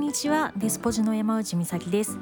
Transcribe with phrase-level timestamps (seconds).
[0.00, 0.54] んにちは。
[0.56, 2.18] デスポジの山内美咲です。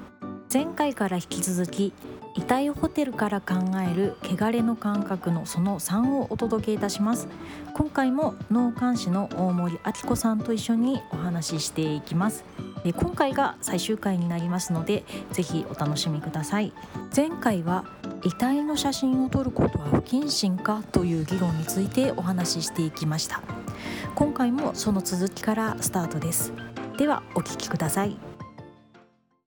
[0.52, 1.92] 前回から引き続き
[2.34, 3.54] 遺体ホテルから考
[3.88, 7.28] える汚れの感覚のその3をお届けいたします。
[7.74, 12.44] 今回も脳幹視の大森明子さんと一緒にお話ししていきます。
[12.82, 16.72] で今回が最終回になりますのでぜひお楽しみください。
[17.14, 17.84] 前回は
[18.24, 23.40] 遺体の写真を撮ることは不謹慎かという議論についてお話ししていきました。
[24.16, 26.52] 今回もその続きからスタートです。
[26.98, 28.16] ではお聞きくださいっ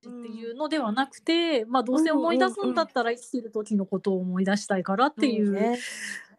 [0.01, 5.51] ていうのではなくて、まあ、どうせ思い出すんだったら生きてる時のことを思い出したいからっていう。
[5.51, 5.77] ね、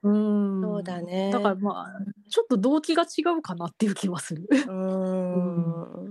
[0.02, 1.30] うんそうだね。
[1.30, 4.48] だからまあちょっと動機が違うかなっていう気はする。
[4.50, 6.10] うん。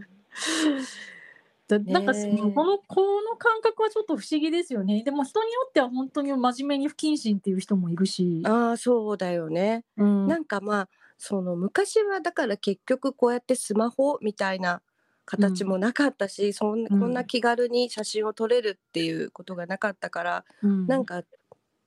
[1.68, 5.02] だなんかそのこのこの感覚はちょっと不思議ですよね。
[5.04, 8.44] でも人によっては本当に真面目に不謹慎っていう人もいるし。
[8.46, 9.84] ああ、そうだよね。
[9.98, 14.84] うんなんかまあ、その昔はだから結局こうやってスマホみたいな
[15.32, 16.88] 形もなかったし、そんうん。
[16.88, 20.88] こんな気軽に写真を撮れるっていうことがなかったから、うん。
[20.88, 21.24] なんか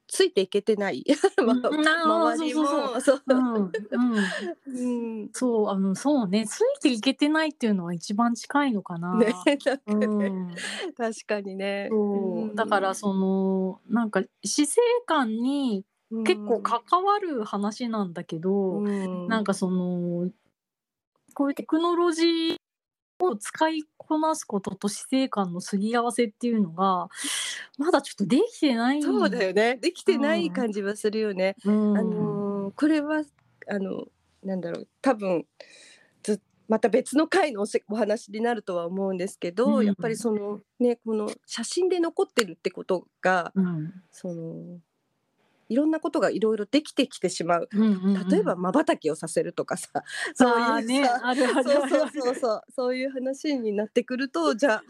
[0.06, 1.05] ついていけてない。
[1.36, 3.70] 周りそうそうも、
[5.34, 5.69] そう。
[5.69, 6.47] あのそうね。
[6.47, 9.20] ついていけてないっていうのは一番近いのかな。
[9.45, 9.67] 確
[11.27, 11.89] かにね。
[11.91, 12.55] そう。
[12.55, 16.25] だからそのなんか死生観にうん。
[16.25, 19.29] 結構関わる話なんだけど、うん。
[19.29, 20.31] なんかその
[21.34, 22.56] こういうテクノロジー
[23.27, 27.08] を使いこなすことと死生観のすり合わせっていうのが
[27.78, 29.03] まだちょっとできてない。
[29.03, 29.77] そうだよね。
[29.77, 31.56] できてなうんい感じはするよね。
[31.64, 33.22] うんあのーこれは
[33.69, 34.06] あの
[34.42, 35.47] なんだろう多分
[36.22, 44.78] ずまた別の回のおせお話になるとは思うんですけど、うんやっぱりそのねこの写真で残ってるってことがうんその
[45.69, 47.69] いろんなことがいろいろできてきてしまう。
[47.73, 48.29] うんうんうん。
[48.29, 49.89] 例えば瞬きをさせるとかさ、
[50.34, 52.62] そういうさ、そうそうそうそう。
[52.70, 54.83] そういう話になってくるとじゃあ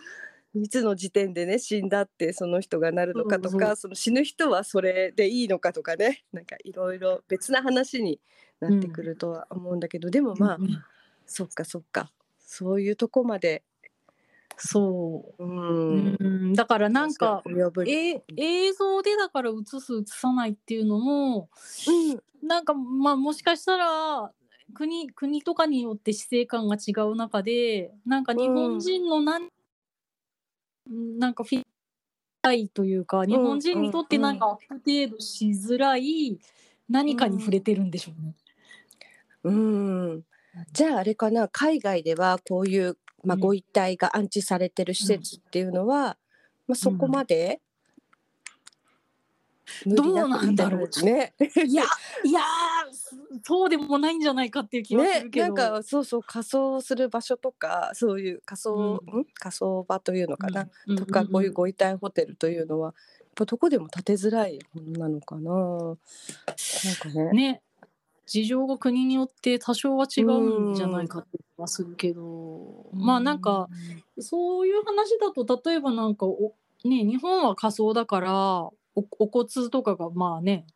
[0.54, 6.24] いつの時点でね死んだってその人がなるのかとそうかその死ぬ人はそれでいいのかとかね。
[6.32, 8.20] なんかいろいろ別な話に
[8.60, 10.84] なってくるとは思うんだけど、でもまあ、うんうん。
[11.26, 12.12] そっかそっか。
[12.38, 13.64] そういうとこまで、
[14.56, 15.44] そう。
[15.44, 16.16] う、ん。
[16.18, 16.52] うん。
[16.54, 17.42] だからなんか
[17.86, 21.48] え映像でだから映す映さないっていうのも
[21.86, 22.46] うん。
[22.46, 24.30] なんかまあもしかしたら
[24.74, 29.48] 国国とかによって死生観が違う中でなんか日本人のなん、
[31.18, 31.62] なんかフィ
[32.42, 36.38] たいというか日本人にとってなんかアップデートしづらい
[36.90, 38.34] 何かに触れてるんでしょうね。
[39.44, 40.24] うん、
[40.72, 46.16] じゃああれかな海外ではこういう、まあ、うんご遺体が安置されてる施設っていうのは、
[46.66, 47.60] まあ、そこまで、
[49.86, 51.34] どうなんだろうね。
[51.40, 51.84] いや
[52.22, 52.44] いやー
[53.42, 55.46] そうでもないんじゃないかっていう気はすねる、けど。
[55.46, 59.24] なんかそうそう仮装する場所とかそういう仮装、うんん？
[59.34, 65.50] 仮装場というのかな、うんとかこういうご遺体ホテルというのはやっぱどこでも建てづらいものなのかな。
[65.50, 65.56] な
[65.92, 67.32] んかね。
[67.32, 67.62] ね
[68.26, 73.68] 事情が国によって多少は違うんじゃないかって気はするけど、まあなんか
[74.18, 78.72] そういう話だと例えばなんかおね日本は仮想だからお
[79.18, 80.66] お骨とかがまあね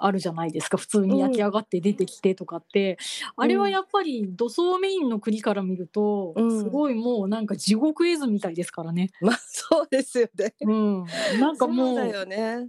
[0.00, 0.76] あるじゃないですか。
[0.76, 2.98] 普通に焼き上がって出てきてとかって、
[3.36, 6.62] あれはやっぱり土葬メインの国から見ると、うん。
[6.62, 9.10] すごいもうなんか地獄絵図みたいですからね。
[9.20, 10.54] まあそうですよね。
[10.60, 11.04] うん、
[11.40, 12.68] なんかもそうだよね。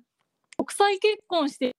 [0.58, 1.76] 国際結婚して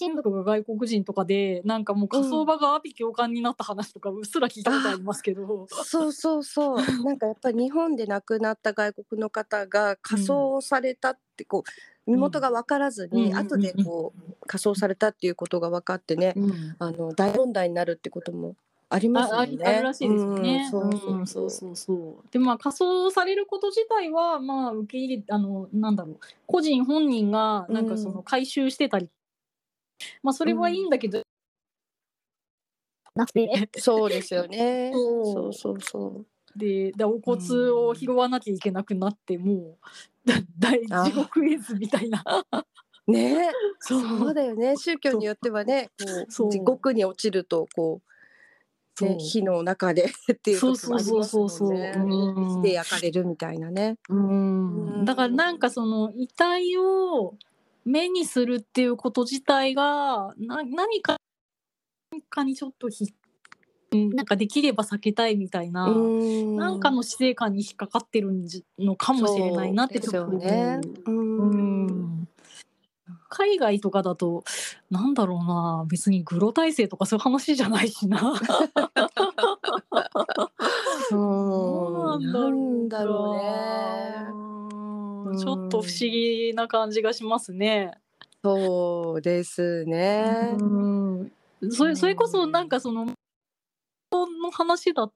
[0.00, 6.76] 親族が外国人とかでなんかもう火葬場が阿鼻教官になった話とかうっすら聞いたことありますけど、そうそうそう。
[7.04, 11.64] なんかやっぱり日本で亡くなった外国の方が仮装されたってこ
[12.06, 13.36] う身元が分からずに、うん。
[13.36, 16.76] 後でこう仮装されたっていうことが分かってね、うん。
[16.78, 18.56] あの大問題になるってことも
[18.88, 19.46] ありますよね。
[19.48, 20.68] りあるらしいですよね。
[20.70, 21.76] そうそうそう。
[21.76, 26.18] そうでまあ仮装されること自体はまあ受け入れあのなんだろう。
[26.46, 29.10] 個人本人がなんかその回収してたり、
[30.22, 30.90] まあそれはいいん。
[30.90, 31.22] だけど、
[33.14, 33.48] なくて。
[33.78, 34.90] そうですよね。
[34.92, 35.24] そう。
[35.24, 36.26] そうそうそう。
[36.56, 39.78] ででお骨を拾わなきゃいけなくなって、もう
[40.26, 42.24] だ大地獄絵図みたいな。
[43.06, 44.18] ね、 そう。
[44.18, 44.76] そうだよね。
[44.76, 46.48] 宗教によってはね、こそう。
[46.48, 48.00] う地獄に落ちるとこ
[49.00, 49.18] う、ね、そう。
[49.18, 51.98] 火の中で っていうこともありますそうそうそうそう。
[51.98, 52.62] もん。
[52.62, 52.68] ね。
[52.70, 53.96] で焼かれるみたいなね。
[54.08, 55.04] うん。
[55.04, 57.36] だからなんかその遺体を
[57.84, 61.16] 目にするっていうこと自体がな何か
[62.12, 63.12] 何かにちょっとひ
[63.92, 66.56] うんなんかできれば避けたいみたいな、うん。
[66.56, 70.80] なんかの死生観に引っかかってるんじのかもしれないなってちょっとね。
[73.28, 74.44] 海外とかだと
[74.90, 78.20] なんだろうな別にグロ体制とかそういう話じゃないしな。
[81.10, 84.39] どうなんだろ
[86.54, 87.92] な感じがしますね。
[88.42, 90.56] そうですね。
[90.58, 90.64] う
[91.24, 91.32] ん、
[91.70, 93.06] それそれこそなんかその
[94.12, 95.10] の話だ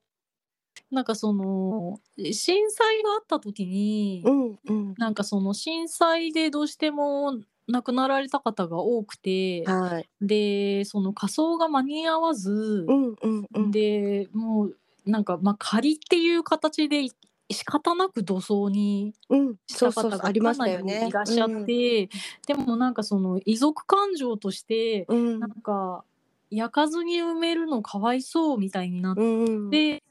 [0.91, 4.95] なんかその震災があった時に、うんうん。
[4.97, 10.09] なんかその震災でどうしても亡くなられた方が多くて、はい。
[10.21, 13.71] でその火葬が間に合わずう、んうんうん。
[13.71, 17.07] でもうなんかまあ仮っていう形で
[17.51, 20.31] 仕方なく土葬にうん、した方が。
[20.31, 22.09] いらっしゃって、
[22.47, 25.19] でもなんかその遺族感情としてうん。
[25.19, 26.05] うんなんか
[26.51, 29.71] 焼かずに埋めるのかわいそうみたいになっうんうん。
[29.71, 30.03] て、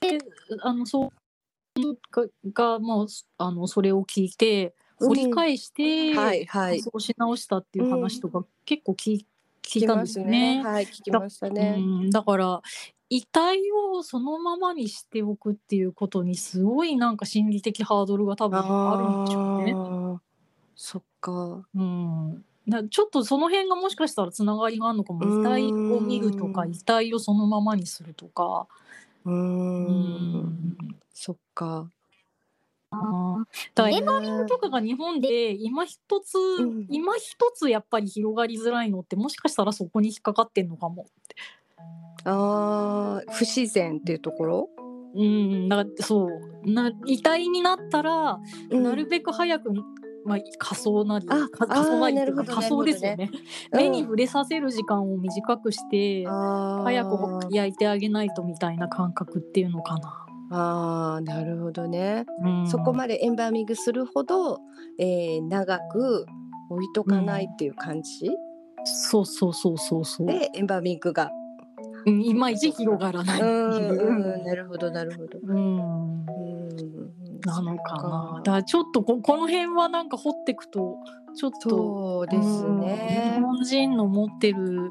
[0.00, 0.18] で
[0.60, 3.06] あのそうががもう
[3.38, 6.80] あのそれを聞いて掘り返して、はいはい。
[6.80, 9.26] そうし直したっていう話とか結構聞い
[9.62, 10.62] 聞いたんですよね。
[10.62, 11.76] はい、聞きましたね。
[11.78, 12.62] うん、だから
[13.08, 20.20] 遺体をそのままにしておくっていうことにすごいなんか心理的ハードルが多分あるんでしょうね。
[20.74, 21.64] そっか。
[21.74, 28.66] うん、だちょっとその辺がもしかしたらつながりがあるのかも遺体を見るとかうん遺体をそのままにするとか。
[29.24, 29.84] うん
[30.42, 30.78] ん
[31.12, 31.88] そっか。
[33.90, 41.06] エマリンとかが日本で今一つ、ん今一つやっぱり広がりづらいのってもしかしたらそこに引っかかってんのかも。
[41.08, 41.65] あ
[42.24, 44.68] あ、不自然っていうところ？
[45.14, 48.38] うん、だそうな遺体になったら、
[48.70, 49.72] うんなるべく早く、
[50.26, 51.40] まあ、仮装なり仮
[51.72, 53.30] 装なりっていうか仮装ですよね
[53.72, 60.26] 目に触れさせる時間を短くして、早早く焼いてあげないとみたいな感覚っていうのかな。
[60.50, 62.26] ああ、なるほどね。
[62.44, 64.58] うん、そこまでエンバーミングするほど、
[64.98, 66.26] えー、長く
[66.68, 68.30] 置いとかないっていう感じ、
[68.84, 70.26] そうそうそうそうそう。
[70.26, 71.30] でエンバーミングが。
[72.06, 73.44] うんいまいち広がらないう。
[73.44, 75.38] んうん、なるほどなるほど。
[75.42, 78.40] うんうん、なのかな。
[78.44, 80.96] だちょっとここの辺はなんか掘っていくと
[81.36, 83.38] ちょっとそうですうん日ね。
[83.42, 84.90] 本人の持ってる、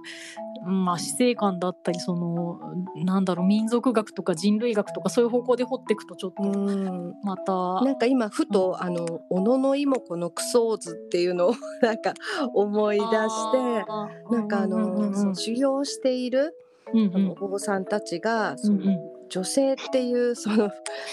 [0.66, 2.60] うんまあ、死生観だったりその
[2.96, 12.14] なんだろう民族学とか人類学とかそういう方向で掘っていくとちょっとうん、また、なんか今ふと、あの小野の妹子のクソーズっていうのを なんか
[12.54, 13.86] 思い出して
[14.32, 16.56] なんかあの修行している
[16.94, 19.16] うんあのお坊さんたちが、そのうんうん。
[19.28, 20.70] 女性っていう その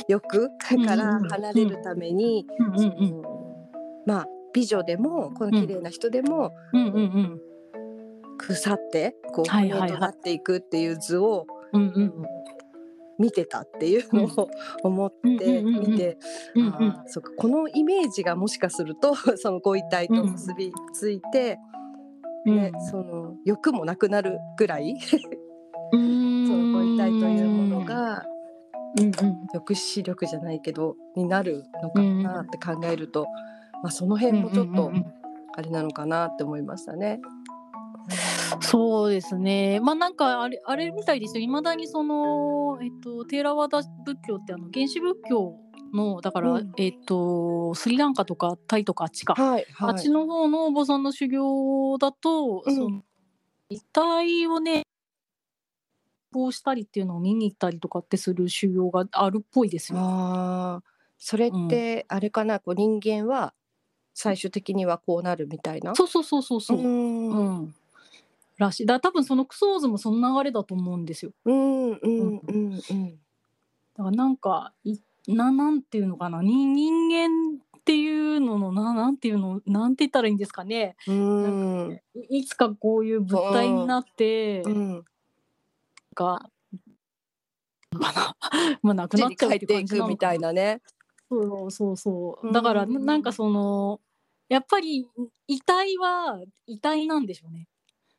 [0.06, 3.22] 欲から離れるために、うんうん
[4.04, 7.40] まあ美女でもこの綺麗な人でもうんうんうん。
[8.38, 12.12] 腐ってこう骨となっていくっていう図をうんうん
[13.18, 14.48] 見てたっていうのを
[14.82, 15.28] 思って
[15.60, 15.90] うんうんうんうん。
[15.92, 16.18] 見て
[17.38, 21.58] このイメージがもしかすると そのご遺体と結びついて、
[22.44, 22.56] うん。
[22.56, 25.41] ね、その欲もなくなるぐらいうん
[25.92, 28.24] そのご遺体というものが
[28.96, 29.12] うんうん。
[29.12, 33.26] 抑止力じゃないけどになるのかなって考えると、
[33.82, 34.92] まあ、その辺もちょっと
[35.56, 37.20] あれなのかなって思いましたね。
[38.60, 39.80] そうですね。
[39.80, 41.42] まあなんかあれあれみたいですよ。
[41.42, 45.54] いまだにそのえっとテーラワダ仏教ってあの原始仏教
[45.94, 46.72] のだから、うん。
[46.78, 49.90] えっとスリランカとかタイとかあっちか、はいはい。
[49.92, 52.74] あっちの方のお坊さんの修行だと、うん。
[52.74, 53.02] その
[53.70, 54.84] 遺体をね
[56.32, 59.98] こうしたりっていうのを見に行ったりとかってする修行があるっぽいですよ。
[60.00, 60.84] あー
[61.18, 63.54] それってあれかな、こう人間は
[64.14, 65.94] 最終的にはこうなるみたいな？
[65.94, 66.78] そうそうそうそうそう。
[66.78, 67.74] ううんん。
[68.58, 68.86] らしい。
[68.86, 71.32] だ多分そのクソーズもその流れだと思うんですよ。
[71.44, 73.10] うんうんうんうん
[73.96, 74.98] だからなんかい
[75.28, 76.42] ななんていうのかな？
[76.42, 79.60] に人間っていうののななんていうの？
[79.66, 80.96] なんて言ったらいいんですかね？
[81.06, 85.04] うんいいつかこういう物体になって、うん
[86.14, 86.48] が
[88.82, 90.80] まあ なくなっちゃうっていくみたいなね。
[91.28, 92.46] そうそうそう。
[92.46, 94.00] うんだからなんかその
[94.48, 95.08] やっぱり
[95.46, 97.68] 遺体は遺体なんでしょうね、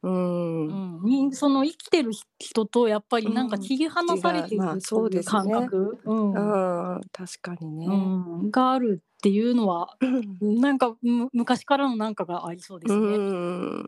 [0.01, 0.99] うん。
[1.01, 5.31] うん、にその生きてる人とやっぱりなんか切り離されているっていうですね。
[5.31, 6.33] 感覚、うん。
[6.33, 7.85] うん確かにね。
[7.85, 7.91] う
[8.47, 9.95] ん、があるっていうのは
[10.41, 12.99] なんかむ昔からのなんかがありそうですね。
[12.99, 13.87] うん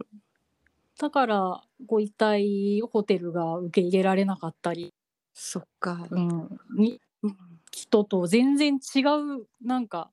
[1.00, 4.94] だからご遺体ホテルが受け入れられなかったり、
[5.34, 6.08] そっか。
[6.10, 7.38] うん、にうん
[7.72, 10.10] 人と全然違うなんか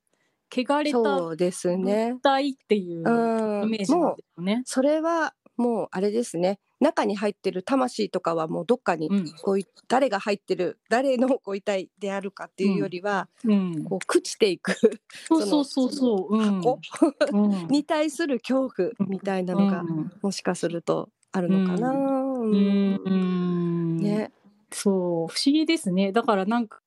[0.51, 2.21] 汚れたですね物。
[2.21, 4.63] 体っていううんイメージなんですよね。
[4.67, 6.59] それはもうあれですね。
[6.83, 9.33] 中に入ってる魂とかはもうどっかにうん。
[9.43, 14.73] こうい誰が入ってる誰のご遺体であるかっていうよりは、うん、こう朽ちていく
[15.27, 16.37] そうそうそうそう。
[16.37, 17.69] うん。
[17.69, 20.13] に対する恐怖みたいなのがうん。
[20.21, 21.93] もしかするとあるのかな。
[21.93, 21.95] う
[22.45, 23.97] うん。
[23.97, 23.97] ん。
[23.99, 24.33] ね。
[24.71, 25.33] そう。
[25.33, 26.13] 不思議ですね。
[26.13, 26.81] だからなんか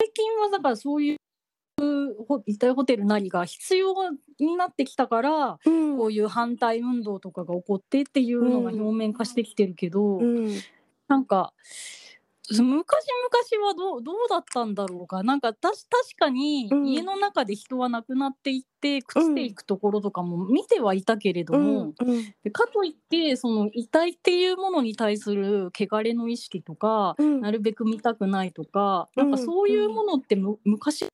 [0.00, 1.16] 最近はだからそういう
[2.46, 3.94] 遺体ホテルなりが必要
[4.38, 5.96] になってきたから、うん。
[5.98, 10.48] こういう反対運動とかが起こってっていうのが表面化してきてるけど、うん。
[11.08, 11.52] なんか
[12.50, 15.22] 昔々はどうどうだったんだろうか。
[15.22, 16.86] なんかたし確かにうん。
[16.88, 22.10] 家の中で人は亡くなっていって朽ちていくところとかも見てはいたけれども、うん。
[22.10, 22.34] うん。
[22.42, 27.40] でかといってその遺体っていうものに対する汚れの意識とか、うん。
[27.40, 29.38] なるべく見たくないとか、うんなん。
[29.38, 31.06] かそういうものってむ昔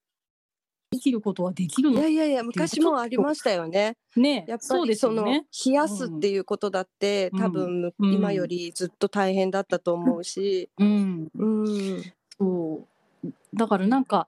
[0.90, 3.96] 生きることはできるのいやいやいや昔もありましたよね。
[4.16, 5.44] ねやっぱそうでりそのね。
[5.66, 7.40] 冷やすっていうことだって、うん。
[7.40, 8.12] 多分うん。
[8.12, 11.46] 今よりずっと大変だったと思うし、うん、う
[11.98, 12.02] ん、
[12.38, 12.80] そ
[13.24, 13.28] う。
[13.54, 14.26] だからなんか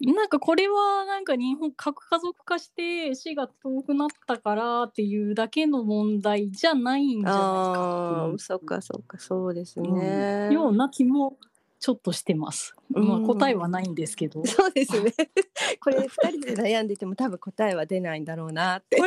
[0.00, 10.50] なんかこれはなんか日本核家族化して死が遠くなったからっていうだけの問題じゃないんじゃないかああ、そっかそっかそうですね。
[10.52, 11.38] ような気も
[11.82, 12.76] ちょっとしてます。
[12.90, 14.46] まあうん答えはないんですけど。
[14.46, 15.12] そうですね。
[15.82, 18.98] これ二人で悩んでても多分答えは出ないんだろうなって。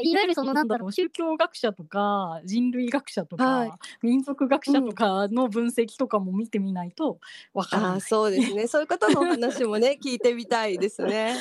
[0.00, 3.72] いわゆるそのなんだろう宗教学者とか人類学者とか、はい
[4.02, 7.18] 民族学者とかの分析とかも見てみないと
[7.52, 7.90] わからない。
[7.92, 8.66] ああ、そうですね。
[8.66, 11.36] そういう方のお話もね 聞いてみたいですね。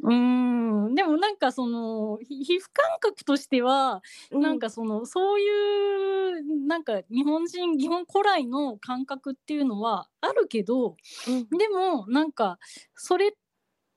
[0.00, 10.96] うーんでもなんかそのひ皮膚感覚としてはうなんかそのそういうなんか日本人日本古来の感覚っていうのはあるけど
[11.28, 12.58] うんでもなんか
[12.94, 13.36] それ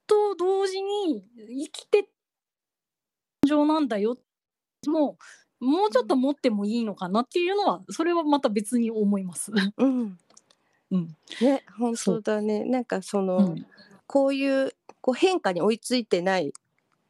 [0.08, 2.10] と同時に生きて
[3.50, 4.18] 情なんだよ。
[4.88, 5.18] も
[5.62, 9.52] うもうちょっと持ってもいいのかなっていうのはそれはまた別に思います。
[9.78, 10.18] うん、
[10.92, 11.18] うん。
[11.42, 12.64] ね本当だね。
[12.64, 13.66] なんかその、うん。
[14.08, 16.54] こういうこう変化に追いついてない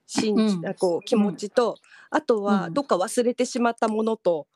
[0.08, 0.68] 心じ、うん。
[0.68, 1.78] あこう気持ちと、
[2.10, 2.74] あとはうん。
[2.74, 4.48] どっか忘れてしまったものと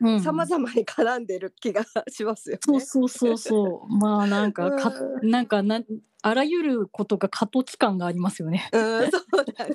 [0.00, 2.60] うん様々に絡んでる気がしますよね。
[2.62, 5.82] そうそうそうそう まあなんかかうなんかな
[6.22, 8.68] あらゆることが過渡期間がありますよね。
[8.72, 9.74] うん、そうだね。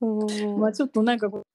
[0.58, 1.46] まあちょっとなんかこう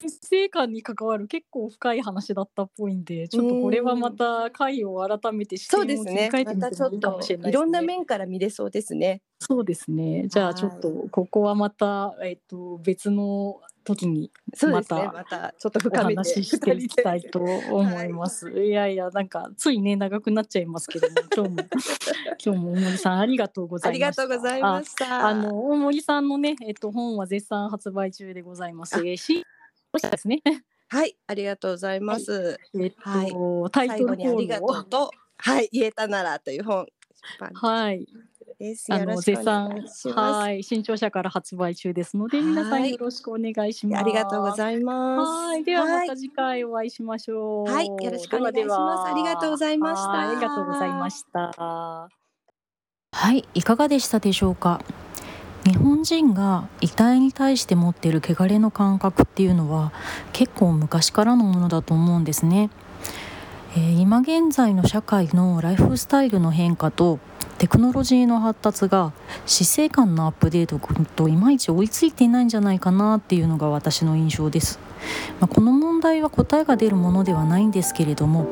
[0.00, 6.30] 人生観に関わる結構深い話だったっぽいんでちょっとこれはまた回を改めて視そ点を切りうですね。
[6.32, 7.50] 替えてみてもいいかもとしれないですね。
[7.50, 9.22] いろんな面から見れそうですね。
[9.40, 10.28] そうですね。
[10.28, 13.60] じゃはいあちょっとここはまたえっと別の
[13.94, 15.02] 時にそうですね。
[15.06, 18.50] またまたちょっとお深めて話ししていきたいと思います。
[18.50, 21.68] い、やいやなんかついね長くなっちゃいますけども 今日も
[22.44, 24.26] 今日も大森さんありがとうござありいました。
[24.26, 25.26] がとうございました。
[25.26, 28.98] あの大森さんのねえっと本は絶賛発売中でございます。
[29.16, 29.44] し
[29.92, 30.42] ですね。
[30.90, 32.58] はい、ありがとうございます。
[32.74, 36.86] えっと、はいタイ最トルコール後にありがとをうと、はい、言えたならという本。
[37.54, 38.06] はい
[38.58, 38.92] です。
[38.92, 39.84] あの絶賛。
[40.14, 44.00] はい新潮社から発売中ですのではい皆さんよろしくお願いします。
[44.00, 45.28] ありがとうございます。
[45.28, 47.72] はい、ではまはいた次回お会いしましょう。
[47.72, 52.08] はいよろしくお願いしますありがとうございましたはいありがとうございました。
[53.12, 54.80] はいいかがでしたでしょうか？
[55.64, 59.92] 日本人が遺体に対して持っている汚れの感覚っていうのは
[60.32, 62.70] 結構昔からのものだと思うんですね、
[63.76, 67.18] えー今現在の社会のライフスタイルの変化と
[67.58, 69.12] テクノロジーの発達が
[69.44, 70.78] 死生観のアップデート
[71.16, 74.78] といまいち追いついていないんじゃないかなっていうのが私の印象です、
[75.40, 78.46] まあ、この問題は答えが出るものではないんですけれども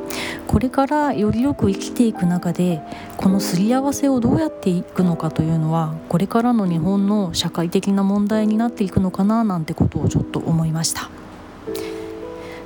[0.48, 2.82] これからよりよく生きていく中で
[3.16, 11.10] このすり合わせをどうやっていくのかというのはこれからの日本の社会的な問題になっていくのかななんてことをちょっと思いました。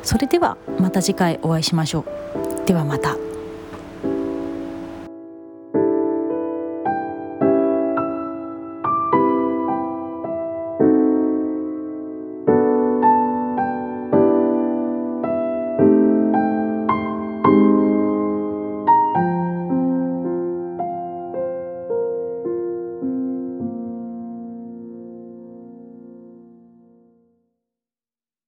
[0.02, 2.04] それではまた次回お会いしましょ
[2.64, 2.66] う。
[2.66, 3.29] ではまた。